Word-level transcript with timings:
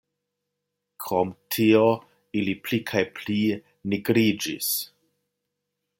Krom 1.05 1.33
tio, 1.55 1.83
ili 2.41 2.57
pli 2.69 2.81
kaj 2.93 3.03
pli 3.19 3.39
nigriĝis. 3.93 4.75